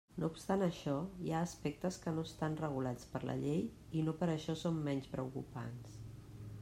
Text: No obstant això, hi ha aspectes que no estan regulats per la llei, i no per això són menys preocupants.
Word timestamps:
No 0.21 0.27
obstant 0.29 0.61
això, 0.67 0.93
hi 1.25 1.33
ha 1.33 1.41
aspectes 1.47 1.99
que 2.05 2.13
no 2.15 2.23
estan 2.29 2.57
regulats 2.63 3.11
per 3.13 3.21
la 3.31 3.37
llei, 3.45 3.63
i 4.01 4.05
no 4.09 4.17
per 4.23 4.31
això 4.37 4.57
són 4.63 4.81
menys 4.89 5.13
preocupants. 5.13 6.01